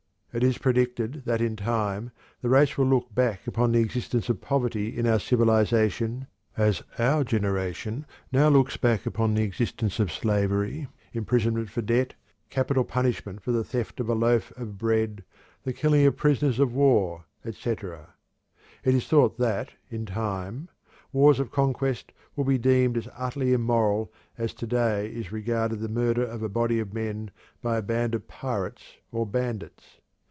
[0.33, 2.11] It is predicted that in time
[2.41, 7.25] the race will look back upon the existence of poverty in our civilization as our
[7.25, 12.13] generation now looks back upon the existence of slavery, imprisonment for debt,
[12.49, 15.25] capital punishment for the theft of a loaf of bread,
[15.63, 18.13] the killing of prisoners of war, etc.
[18.85, 20.69] It is thought that, in time,
[21.11, 25.89] wars of conquest will be deemed as utterly immoral as to day is regarded the
[25.89, 27.31] murder of a body of men
[27.61, 29.97] by a band of pirates or bandits.